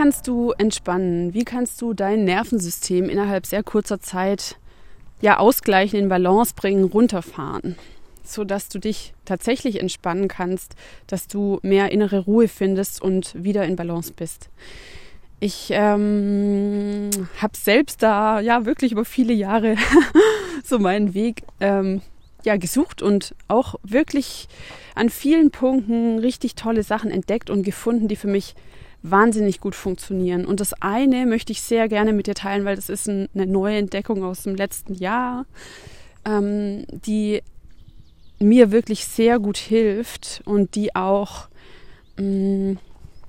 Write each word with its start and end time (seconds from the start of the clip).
kannst 0.00 0.28
du 0.28 0.52
entspannen? 0.52 1.34
Wie 1.34 1.44
kannst 1.44 1.82
du 1.82 1.92
dein 1.92 2.24
Nervensystem 2.24 3.10
innerhalb 3.10 3.44
sehr 3.44 3.62
kurzer 3.62 4.00
Zeit 4.00 4.56
ja 5.20 5.36
ausgleichen, 5.36 5.98
in 5.98 6.08
Balance 6.08 6.54
bringen, 6.56 6.84
runterfahren? 6.84 7.76
so 8.22 8.44
dass 8.44 8.68
du 8.68 8.78
dich 8.78 9.12
tatsächlich 9.26 9.80
entspannen 9.80 10.28
kannst, 10.28 10.74
dass 11.06 11.26
du 11.26 11.58
mehr 11.62 11.90
innere 11.90 12.20
Ruhe 12.20 12.48
findest 12.48 13.02
und 13.02 13.34
wieder 13.34 13.64
in 13.64 13.76
Balance 13.76 14.12
bist. 14.14 14.48
Ich 15.38 15.68
ähm, 15.72 17.10
habe 17.38 17.56
selbst 17.56 18.02
da 18.02 18.40
ja 18.40 18.64
wirklich 18.64 18.92
über 18.92 19.04
viele 19.04 19.34
Jahre 19.34 19.76
so 20.64 20.78
meinen 20.78 21.12
Weg 21.12 21.42
ähm, 21.58 22.00
ja 22.44 22.56
gesucht 22.56 23.02
und 23.02 23.34
auch 23.48 23.74
wirklich 23.82 24.48
an 24.94 25.10
vielen 25.10 25.50
Punkten 25.50 26.20
richtig 26.20 26.54
tolle 26.54 26.84
Sachen 26.84 27.10
entdeckt 27.10 27.50
und 27.50 27.64
gefunden, 27.64 28.06
die 28.06 28.16
für 28.16 28.28
mich 28.28 28.54
wahnsinnig 29.02 29.60
gut 29.60 29.74
funktionieren. 29.74 30.44
Und 30.44 30.60
das 30.60 30.74
eine 30.74 31.26
möchte 31.26 31.52
ich 31.52 31.62
sehr 31.62 31.88
gerne 31.88 32.12
mit 32.12 32.26
dir 32.26 32.34
teilen, 32.34 32.64
weil 32.64 32.76
das 32.76 32.88
ist 32.88 33.08
ein, 33.08 33.28
eine 33.34 33.46
neue 33.46 33.78
Entdeckung 33.78 34.24
aus 34.24 34.42
dem 34.42 34.56
letzten 34.56 34.94
Jahr, 34.94 35.46
ähm, 36.24 36.84
die 36.90 37.42
mir 38.38 38.70
wirklich 38.70 39.04
sehr 39.06 39.38
gut 39.38 39.58
hilft 39.58 40.42
und 40.44 40.74
die 40.74 40.94
auch 40.94 41.48
mh, 42.16 42.24
mm, 42.24 42.78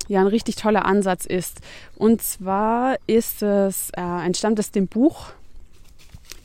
ja 0.08 0.22
ein 0.22 0.28
richtig 0.28 0.56
toller 0.56 0.86
Ansatz 0.86 1.26
ist. 1.26 1.62
Und 1.96 2.22
zwar 2.22 2.98
ist 3.08 3.42
es 3.42 3.92
äh, 3.92 4.26
entstammt 4.26 4.60
es 4.60 4.72
dem 4.72 4.88
Buch 4.88 5.28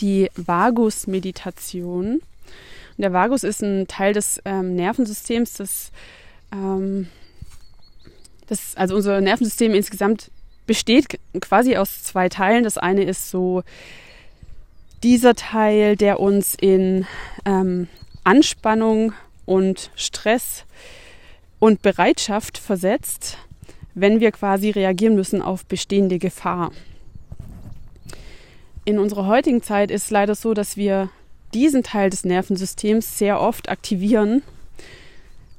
die 0.01 0.31
Vagus-Meditation. 0.37 2.21
Der 2.99 3.13
Vagus 3.13 3.45
ist 3.45 3.63
ein 3.63 3.87
Teil 3.89 4.13
des 4.13 4.41
ähm, 4.45 4.75
Nervensystems, 4.75 5.55
das, 5.55 5.91
ähm, 6.53 7.09
das, 8.47 8.77
also 8.77 8.97
unser 8.97 9.21
Nervensystem 9.21 9.75
insgesamt 9.75 10.31
besteht 10.67 11.19
quasi 11.41 11.77
aus 11.77 12.03
zwei 12.03 12.29
Teilen. 12.29 12.65
Das 12.65 12.79
eine 12.79 13.05
ist 13.05 13.31
so 13.31 13.63
dieser 15.03 15.35
Teil, 15.35 15.97
der 15.97 16.21
uns 16.21 16.55
in 16.55 17.07
ähm, 17.45 17.89
Anspannung 18.25 19.13
und 19.45 19.91
Stress 19.95 20.65
und 21.59 21.83
Bereitschaft 21.83 22.59
versetzt, 22.59 23.39
wenn 23.95 24.21
wir 24.21 24.33
quasi 24.33 24.71
reagieren 24.71 25.15
müssen 25.15 25.43
auf 25.43 25.65
bestehende 25.65 26.19
Gefahr. 26.19 26.73
In 28.85 28.99
unserer 28.99 29.27
heutigen 29.27 29.63
Zeit 29.63 29.91
ist 29.91 30.05
es 30.05 30.11
leider 30.11 30.35
so, 30.35 30.55
dass 30.55 30.77
wir 30.77 31.11
diesen 31.55 31.83
Teil 31.83 32.11
des 32.11 32.25
Nervensystems 32.25 33.19
sehr 33.19 33.41
oft 33.41 33.69
aktivieren, 33.69 34.43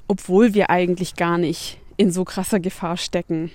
obwohl 0.08 0.54
wir 0.54 0.70
eigentlich 0.70 1.16
gar 1.16 1.38
nicht 1.38 1.80
in 1.98 2.12
so 2.12 2.24
krasser 2.24 2.60
Gefahr 2.60 2.98
stecken. 2.98 3.52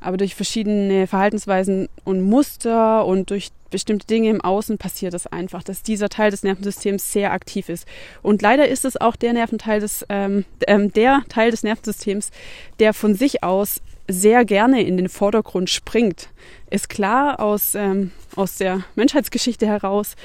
Aber 0.00 0.18
durch 0.18 0.34
verschiedene 0.34 1.06
Verhaltensweisen 1.06 1.88
und 2.04 2.20
Muster 2.20 3.06
und 3.06 3.30
durch 3.30 3.50
bestimmte 3.70 4.06
Dinge 4.06 4.28
im 4.28 4.40
Außen 4.40 4.76
passiert 4.76 5.14
es 5.14 5.26
einfach, 5.26 5.62
dass 5.62 5.82
dieser 5.82 6.08
Teil 6.08 6.30
des 6.30 6.42
Nervensystems 6.42 7.10
sehr 7.10 7.32
aktiv 7.32 7.68
ist. 7.68 7.88
Und 8.22 8.42
leider 8.42 8.68
ist 8.68 8.84
es 8.84 9.00
auch 9.00 9.16
der 9.16 9.32
Nerventeil 9.32 9.80
des, 9.80 10.04
ähm, 10.10 10.44
ähm, 10.68 10.92
der 10.92 11.22
Teil 11.28 11.50
des 11.50 11.62
Nervensystems, 11.62 12.30
der 12.78 12.92
von 12.92 13.14
sich 13.14 13.42
aus 13.42 13.80
sehr 14.06 14.44
gerne 14.44 14.82
in 14.82 14.96
den 14.96 15.08
Vordergrund 15.08 15.70
springt. 15.70 16.28
Ist 16.70 16.88
klar 16.88 17.40
aus, 17.40 17.74
ähm, 17.74 18.10
aus 18.36 18.58
der 18.58 18.84
Menschheitsgeschichte 18.94 19.66
heraus, 19.66 20.16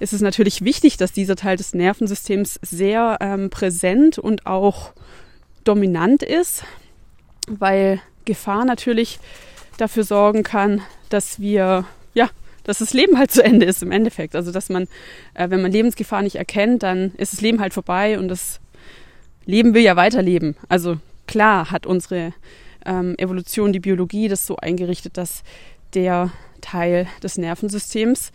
ist 0.00 0.12
es 0.12 0.20
natürlich 0.20 0.64
wichtig, 0.64 0.96
dass 0.96 1.12
dieser 1.12 1.36
Teil 1.36 1.56
des 1.56 1.74
Nervensystems 1.74 2.58
sehr 2.62 3.18
ähm, 3.20 3.50
präsent 3.50 4.18
und 4.18 4.46
auch 4.46 4.92
dominant 5.66 6.22
ist, 6.22 6.64
weil 7.48 8.00
Gefahr 8.24 8.64
natürlich 8.64 9.18
dafür 9.76 10.04
sorgen 10.04 10.42
kann, 10.42 10.82
dass 11.08 11.40
wir, 11.40 11.84
ja, 12.14 12.28
dass 12.64 12.78
das 12.78 12.92
Leben 12.92 13.18
halt 13.18 13.30
zu 13.30 13.44
Ende 13.44 13.66
ist 13.66 13.82
im 13.82 13.92
Endeffekt. 13.92 14.34
Also 14.34 14.52
dass 14.52 14.68
man, 14.68 14.88
äh, 15.34 15.50
wenn 15.50 15.62
man 15.62 15.72
Lebensgefahr 15.72 16.22
nicht 16.22 16.36
erkennt, 16.36 16.82
dann 16.82 17.12
ist 17.16 17.32
das 17.32 17.40
Leben 17.40 17.60
halt 17.60 17.74
vorbei 17.74 18.18
und 18.18 18.28
das 18.28 18.60
Leben 19.44 19.74
will 19.74 19.82
ja 19.82 19.96
weiterleben. 19.96 20.56
Also 20.68 20.98
klar 21.26 21.70
hat 21.70 21.86
unsere 21.86 22.32
ähm, 22.84 23.14
Evolution, 23.18 23.72
die 23.72 23.80
Biologie 23.80 24.28
das 24.28 24.46
so 24.46 24.56
eingerichtet, 24.56 25.16
dass 25.16 25.42
der 25.94 26.30
Teil 26.60 27.06
des 27.22 27.38
Nervensystems 27.38 28.32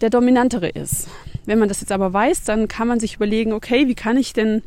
der 0.00 0.10
dominantere 0.10 0.68
ist. 0.68 1.08
Wenn 1.46 1.58
man 1.58 1.68
das 1.68 1.80
jetzt 1.80 1.92
aber 1.92 2.12
weiß, 2.12 2.44
dann 2.44 2.68
kann 2.68 2.88
man 2.88 3.00
sich 3.00 3.16
überlegen, 3.16 3.52
okay, 3.52 3.86
wie 3.88 3.94
kann 3.94 4.16
ich 4.16 4.32
denn 4.32 4.62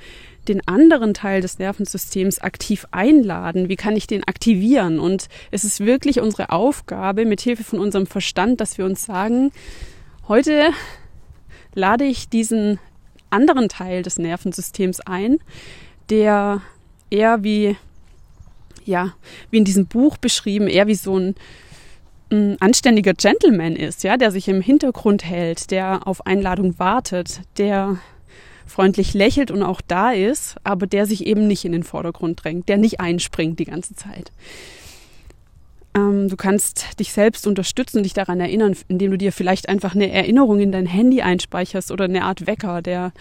den 0.48 0.66
anderen 0.68 1.14
Teil 1.14 1.42
des 1.42 1.60
Nervensystems 1.60 2.40
aktiv 2.40 2.88
einladen? 2.92 3.70
Wie 3.70 3.76
kann 3.76 3.96
ich 3.96 4.08
den 4.08 4.24
aktivieren? 4.24 5.00
Und 5.00 5.28
es 5.52 5.64
ist 5.64 5.82
wirklich 5.82 6.22
unsere 6.22 6.52
Aufgabe, 6.52 7.26
mit 7.26 7.42
Hilfe 7.42 7.64
von 7.64 7.80
unserem 7.80 8.08
Verstand, 8.08 8.62
dass 8.62 8.78
wir 8.78 8.86
uns 8.86 9.06
sagen, 9.06 9.52
heute 10.28 10.70
lade 11.74 12.06
ich 12.06 12.30
diesen 12.30 12.80
anderen 13.30 13.70
Teil 13.70 14.04
des 14.04 14.18
Nervensystems 14.18 15.02
ein, 15.02 15.40
der 16.10 16.62
eher 17.10 17.44
wie, 17.44 17.76
ja, 18.86 19.14
wie 19.52 19.58
in 19.58 19.66
diesem 19.66 19.88
Buch 19.88 20.18
beschrieben, 20.18 20.68
eher 20.68 20.88
wie 20.88 20.96
so 20.96 21.18
ein 21.18 21.36
ein 22.30 22.60
anständiger 22.62 23.14
Gentleman 23.14 23.76
ist, 23.76 24.04
ja, 24.04 24.18
der 24.18 24.32
sich 24.32 24.48
im 24.48 24.62
Hintergrund 24.62 25.24
hält, 25.24 25.72
der 25.72 26.08
auf 26.08 26.26
Einladung 26.26 26.78
wartet, 26.80 27.42
der 27.58 27.98
freundlich 28.66 29.14
lächelt 29.14 29.50
und 29.50 29.64
auch 29.64 29.82
da 29.82 30.12
ist, 30.12 30.56
aber 30.64 30.88
der 30.88 31.06
sich 31.06 31.26
eben 31.26 31.48
nicht 31.48 31.64
in 31.64 31.72
den 31.72 31.84
Vordergrund 31.84 32.44
drängt, 32.44 32.68
der 32.68 32.78
nicht 32.78 33.00
einspringt 33.00 33.60
die 33.60 33.66
ganze 33.66 33.96
Zeit. 33.96 34.32
Ähm, 35.96 36.28
du 36.28 36.36
kannst 36.36 37.00
dich 37.00 37.14
selbst 37.14 37.48
unterstützen, 37.48 38.04
dich 38.04 38.14
daran 38.14 38.42
erinnern, 38.42 38.76
indem 38.90 39.12
du 39.12 39.18
dir 39.18 39.32
vielleicht 39.32 39.70
einfach 39.70 39.96
eine 39.96 40.12
Erinnerung 40.12 40.60
in 40.60 40.74
dein 40.74 40.86
Handy 40.86 41.22
einspeicherst 41.22 41.92
oder 41.92 42.06
eine 42.06 42.24
Art 42.24 42.46
Wecker, 42.46 42.82
der 42.82 43.14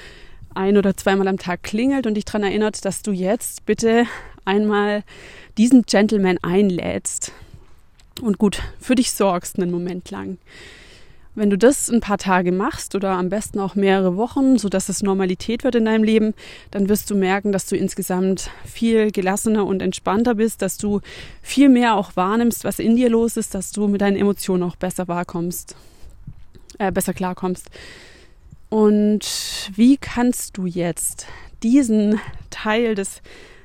ein 0.54 0.76
oder 0.76 0.96
zweimal 0.96 1.28
am 1.28 1.38
Tag 1.38 1.62
klingelt 1.62 2.06
und 2.06 2.14
dich 2.14 2.24
daran 2.24 2.42
erinnert, 2.42 2.84
dass 2.84 3.02
du 3.02 3.12
jetzt 3.12 3.66
bitte 3.66 4.06
einmal 4.44 5.04
diesen 5.58 5.82
Gentleman 5.82 6.38
einlädst 6.42 7.32
und 8.20 8.38
gut 8.38 8.62
für 8.80 8.94
dich 8.94 9.12
sorgst 9.12 9.58
einen 9.58 9.70
Moment 9.70 10.10
lang. 10.10 10.38
Wenn 11.36 11.50
du 11.50 11.58
das 11.58 11.90
ein 11.90 12.00
paar 12.00 12.16
Tage 12.16 12.50
machst 12.50 12.94
oder 12.94 13.10
am 13.10 13.28
besten 13.28 13.60
auch 13.60 13.74
mehrere 13.74 14.16
Wochen, 14.16 14.56
so 14.56 14.70
dass 14.70 14.88
es 14.88 15.02
Normalität 15.02 15.64
wird 15.64 15.74
in 15.74 15.84
deinem 15.84 16.02
Leben, 16.02 16.32
dann 16.70 16.88
wirst 16.88 17.10
du 17.10 17.14
merken, 17.14 17.52
dass 17.52 17.66
du 17.66 17.76
insgesamt 17.76 18.50
viel 18.64 19.10
gelassener 19.10 19.66
und 19.66 19.82
entspannter 19.82 20.36
bist, 20.36 20.62
dass 20.62 20.78
du 20.78 21.02
viel 21.42 21.68
mehr 21.68 21.94
auch 21.96 22.16
wahrnimmst, 22.16 22.64
was 22.64 22.78
in 22.78 22.96
dir 22.96 23.10
los 23.10 23.36
ist, 23.36 23.54
dass 23.54 23.70
du 23.70 23.86
mit 23.86 24.00
deinen 24.00 24.16
Emotionen 24.16 24.62
auch 24.62 24.76
besser 24.76 25.08
wahrkommst, 25.08 25.76
äh, 26.78 26.90
besser 26.90 27.12
klarkommst. 27.12 27.68
Und 28.70 29.70
wie 29.74 29.98
kannst 29.98 30.56
du 30.56 30.64
jetzt 30.64 31.26
diesen 31.62 32.18
Teil 32.48 32.94
des 32.94 33.20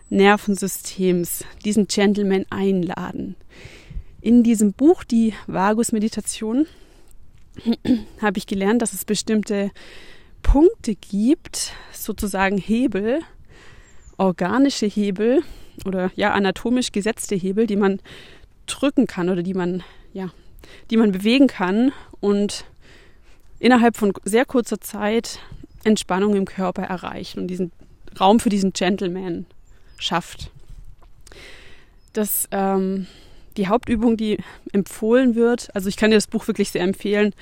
Nervensystems, 0.10 1.46
diesen 1.64 1.88
Gentleman 1.88 2.46
einladen? 2.50 3.38
In 4.22 4.44
diesem 4.44 4.74
Buch, 4.74 5.04
die 5.04 5.34
Vagus-Meditation, 5.48 6.68
habe 8.22 8.38
ich 8.38 8.46
gelernt, 8.46 8.82
dass 8.82 8.94
es 8.94 9.04
bestimmte 9.04 9.72
Punkte 10.44 10.96
gibt, 10.96 11.74
sozusagen 11.92 12.58
Hebel, 12.58 13.22
organische 14.18 14.86
Hebel 14.86 15.44
oder 15.86 16.12
ja 16.16 16.32
anatomisch 16.32 16.92
gesetzte 16.92 17.36
Hebel, 17.36 17.66
die 17.66 17.76
man 17.76 18.00
drücken 18.68 19.08
kann 19.08 19.30
oder 19.30 19.42
die 19.42 19.56
man 19.56 19.84
ja, 20.14 20.30
die 20.92 20.98
man 20.98 21.12
bewegen 21.12 21.48
kann 21.48 21.92
und 22.20 22.66
innerhalb 23.60 23.98
von 23.98 24.14
sehr 24.24 24.46
kurzer 24.46 24.80
Zeit 24.80 25.40
Entspannung 25.84 26.36
im 26.36 26.46
Körper 26.46 26.84
erreichen 26.84 27.40
und 27.40 27.48
diesen 27.48 27.72
Raum 28.20 28.40
für 28.40 28.50
diesen 28.50 28.74
Gentleman 28.74 29.46
schafft. 29.98 30.52
Das 32.14 32.48
ähm, 32.52 33.08
die 33.58 33.68
Hauptübung, 33.68 34.18
die 34.18 34.40
empfohlen 34.72 35.36
wird, 35.36 35.70
also 35.74 35.90
ich 35.90 35.98
kann 35.98 36.12
dir 36.12 36.18
das 36.18 36.28
Buch 36.28 36.48
wirklich 36.48 36.72
sehr 36.72 36.82
empfehlen, 36.82 37.34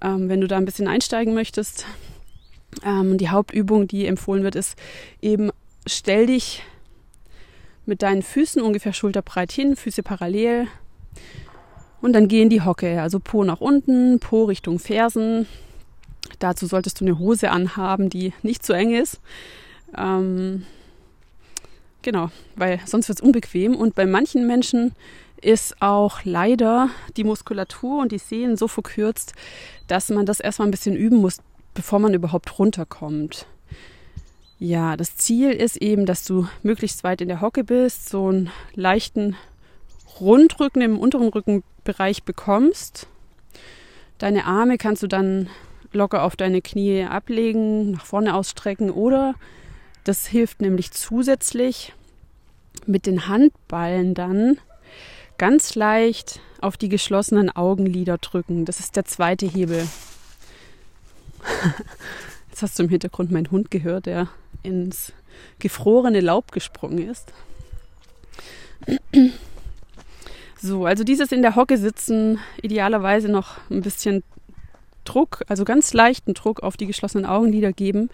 ähm, 0.00 0.28
wenn 0.28 0.40
du 0.40 0.46
da 0.46 0.56
ein 0.56 0.64
bisschen 0.64 0.88
einsteigen 0.88 1.34
möchtest. 1.34 1.86
Ähm, 2.84 3.18
die 3.18 3.28
Hauptübung, 3.28 3.88
die 3.88 4.06
empfohlen 4.06 4.42
wird, 4.42 4.54
ist 4.54 4.78
eben 5.20 5.50
stell 5.86 6.26
dich 6.26 6.62
mit 7.86 8.02
deinen 8.02 8.22
Füßen 8.22 8.60
ungefähr 8.60 8.92
schulterbreit 8.92 9.50
hin, 9.50 9.74
Füße 9.74 10.02
parallel 10.02 10.68
und 12.00 12.12
dann 12.12 12.28
geh 12.28 12.42
in 12.42 12.50
die 12.50 12.62
Hocke, 12.62 13.00
also 13.00 13.18
Po 13.18 13.44
nach 13.44 13.60
unten, 13.60 14.20
Po 14.20 14.44
Richtung 14.44 14.78
Fersen. 14.78 15.46
Dazu 16.38 16.66
solltest 16.66 17.00
du 17.00 17.04
eine 17.04 17.18
Hose 17.18 17.50
anhaben, 17.50 18.10
die 18.10 18.32
nicht 18.42 18.64
zu 18.64 18.72
eng 18.72 18.94
ist. 18.94 19.20
Ähm, 19.96 20.64
genau, 22.02 22.30
weil 22.54 22.80
sonst 22.84 23.08
wird 23.08 23.18
es 23.18 23.24
unbequem. 23.24 23.74
Und 23.74 23.94
bei 23.94 24.06
manchen 24.06 24.46
Menschen 24.46 24.92
ist 25.38 25.80
auch 25.80 26.20
leider 26.24 26.90
die 27.16 27.24
Muskulatur 27.24 28.00
und 28.00 28.12
die 28.12 28.18
Sehnen 28.18 28.56
so 28.56 28.68
verkürzt, 28.68 29.32
dass 29.86 30.10
man 30.10 30.26
das 30.26 30.40
erstmal 30.40 30.68
ein 30.68 30.72
bisschen 30.72 30.96
üben 30.96 31.18
muss, 31.18 31.38
bevor 31.74 31.98
man 31.98 32.14
überhaupt 32.14 32.58
runterkommt. 32.58 33.46
Ja, 34.58 34.96
das 34.96 35.16
Ziel 35.16 35.50
ist 35.50 35.76
eben, 35.76 36.04
dass 36.04 36.24
du 36.24 36.48
möglichst 36.62 37.04
weit 37.04 37.20
in 37.20 37.28
der 37.28 37.40
Hocke 37.40 37.62
bist, 37.62 38.08
so 38.08 38.28
einen 38.28 38.50
leichten 38.74 39.36
Rundrücken 40.20 40.82
im 40.82 40.98
unteren 40.98 41.28
Rückenbereich 41.28 42.24
bekommst. 42.24 43.06
Deine 44.18 44.46
Arme 44.46 44.78
kannst 44.78 45.02
du 45.02 45.06
dann 45.06 45.48
locker 45.92 46.24
auf 46.24 46.34
deine 46.34 46.60
Knie 46.60 47.04
ablegen, 47.04 47.92
nach 47.92 48.04
vorne 48.04 48.34
ausstrecken 48.34 48.90
oder 48.90 49.34
das 50.04 50.26
hilft 50.26 50.60
nämlich 50.60 50.90
zusätzlich 50.90 51.94
mit 52.86 53.06
den 53.06 53.28
Handballen 53.28 54.14
dann 54.14 54.58
ganz 55.38 55.74
leicht 55.74 56.40
auf 56.60 56.76
die 56.76 56.88
geschlossenen 56.88 57.54
Augenlider 57.54 58.18
drücken. 58.18 58.64
Das 58.64 58.80
ist 58.80 58.96
der 58.96 59.04
zweite 59.04 59.46
Hebel. 59.46 59.86
Jetzt 62.50 62.62
hast 62.62 62.78
du 62.78 62.82
im 62.82 62.88
Hintergrund 62.88 63.30
meinen 63.30 63.50
Hund 63.50 63.70
gehört, 63.70 64.06
der 64.06 64.28
ins 64.62 65.12
gefrorene 65.60 66.20
Laub 66.20 66.52
gesprungen 66.52 67.08
ist. 67.08 67.32
So, 70.60 70.86
also 70.86 71.04
dieses 71.04 71.30
in 71.30 71.42
der 71.42 71.54
Hocke 71.54 71.78
sitzen, 71.78 72.40
idealerweise 72.60 73.28
noch 73.28 73.58
ein 73.70 73.80
bisschen 73.80 74.24
Druck, 75.04 75.44
also 75.46 75.64
ganz 75.64 75.92
leichten 75.92 76.34
Druck 76.34 76.64
auf 76.64 76.76
die 76.76 76.86
geschlossenen 76.86 77.26
Augenlider 77.26 77.72
geben. 77.72 78.10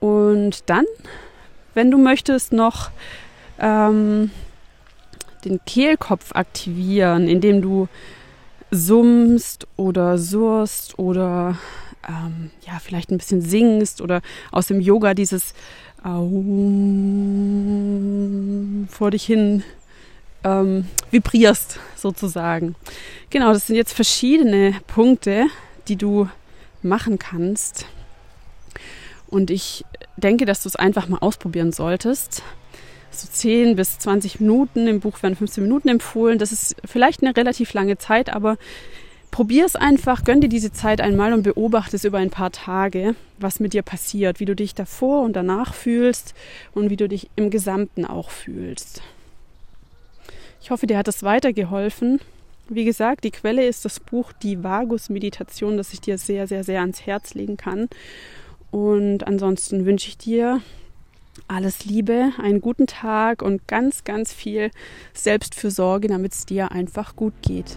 Und 0.00 0.70
dann, 0.70 0.86
wenn 1.74 1.90
du 1.90 1.98
möchtest, 1.98 2.54
noch 2.54 2.90
ähm, 3.58 4.30
den 5.44 5.60
Kehlkopf 5.64 6.34
aktivieren, 6.34 7.28
indem 7.28 7.62
du 7.62 7.88
summst 8.70 9.66
oder 9.76 10.18
surst 10.18 10.98
oder 10.98 11.56
ähm, 12.06 12.50
ja, 12.66 12.78
vielleicht 12.80 13.10
ein 13.10 13.18
bisschen 13.18 13.40
singst 13.42 14.00
oder 14.00 14.22
aus 14.52 14.66
dem 14.66 14.80
Yoga 14.80 15.14
dieses 15.14 15.54
Aum 16.02 16.48
vor 18.90 19.10
dich 19.10 19.24
hin 19.24 19.62
ähm, 20.44 20.86
vibrierst 21.10 21.80
sozusagen. 21.96 22.76
Genau, 23.30 23.52
das 23.52 23.66
sind 23.66 23.76
jetzt 23.76 23.92
verschiedene 23.92 24.74
Punkte, 24.86 25.46
die 25.88 25.96
du 25.96 26.28
machen 26.82 27.18
kannst. 27.18 27.86
Und 29.26 29.50
ich 29.50 29.84
denke, 30.16 30.46
dass 30.46 30.62
du 30.62 30.68
es 30.68 30.76
einfach 30.76 31.08
mal 31.08 31.18
ausprobieren 31.18 31.72
solltest. 31.72 32.42
So 33.10 33.28
10 33.28 33.76
bis 33.76 33.98
20 33.98 34.40
Minuten, 34.40 34.86
im 34.86 35.00
Buch 35.00 35.22
werden 35.22 35.36
15 35.36 35.62
Minuten 35.62 35.88
empfohlen. 35.88 36.38
Das 36.38 36.52
ist 36.52 36.76
vielleicht 36.84 37.22
eine 37.22 37.36
relativ 37.36 37.72
lange 37.72 37.98
Zeit, 37.98 38.30
aber 38.30 38.58
probier 39.30 39.66
es 39.66 39.76
einfach, 39.76 40.24
gönn 40.24 40.40
dir 40.40 40.48
diese 40.48 40.72
Zeit 40.72 41.00
einmal 41.00 41.32
und 41.32 41.42
beobachte 41.42 41.96
es 41.96 42.04
über 42.04 42.18
ein 42.18 42.30
paar 42.30 42.52
Tage, 42.52 43.14
was 43.38 43.60
mit 43.60 43.72
dir 43.72 43.82
passiert, 43.82 44.40
wie 44.40 44.44
du 44.44 44.54
dich 44.54 44.74
davor 44.74 45.22
und 45.22 45.34
danach 45.34 45.74
fühlst 45.74 46.34
und 46.74 46.90
wie 46.90 46.96
du 46.96 47.08
dich 47.08 47.30
im 47.36 47.50
Gesamten 47.50 48.04
auch 48.04 48.30
fühlst. 48.30 49.02
Ich 50.60 50.70
hoffe, 50.70 50.86
dir 50.86 50.98
hat 50.98 51.08
es 51.08 51.22
weitergeholfen. 51.22 52.20
Wie 52.68 52.84
gesagt, 52.84 53.24
die 53.24 53.30
Quelle 53.30 53.66
ist 53.66 53.84
das 53.84 54.00
Buch 54.00 54.32
Die 54.32 54.62
Vagus-Meditation, 54.62 55.76
das 55.76 55.92
ich 55.92 56.00
dir 56.00 56.18
sehr, 56.18 56.46
sehr, 56.46 56.64
sehr 56.64 56.80
ans 56.80 57.06
Herz 57.06 57.34
legen 57.34 57.56
kann. 57.56 57.88
Und 58.70 59.26
ansonsten 59.26 59.86
wünsche 59.86 60.08
ich 60.08 60.18
dir 60.18 60.60
alles 61.46 61.84
Liebe, 61.84 62.32
einen 62.38 62.60
guten 62.60 62.86
Tag 62.86 63.42
und 63.42 63.66
ganz, 63.68 64.04
ganz 64.04 64.32
viel 64.32 64.70
Selbstfürsorge, 65.14 66.08
damit 66.08 66.32
es 66.32 66.46
dir 66.46 66.72
einfach 66.72 67.16
gut 67.16 67.34
geht. 67.42 67.76